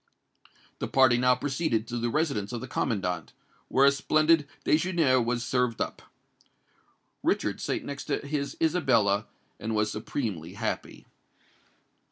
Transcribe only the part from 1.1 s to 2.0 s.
now proceeded to